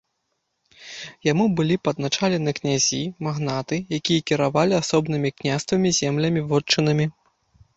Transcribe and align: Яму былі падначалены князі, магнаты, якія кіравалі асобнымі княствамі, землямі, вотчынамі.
Яму 1.31 1.45
былі 1.59 1.75
падначалены 1.87 2.51
князі, 2.59 3.01
магнаты, 3.27 3.75
якія 3.99 4.25
кіравалі 4.33 4.73
асобнымі 4.81 5.29
княствамі, 5.43 5.89
землямі, 6.01 6.41
вотчынамі. 6.49 7.05